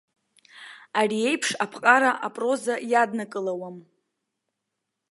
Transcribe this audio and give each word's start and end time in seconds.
Ари 0.99 1.17
еиԥш 1.29 1.49
аԥҟара 1.63 2.11
апроза 2.27 2.75
иаднакылауам. 2.91 3.77